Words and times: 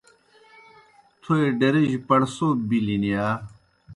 تھوئے 1.21 1.45
ڈیرِجیْ 1.59 1.97
پڑسوب 2.07 2.57
بِلِن 2.69 3.03
یا؟ 3.13 3.25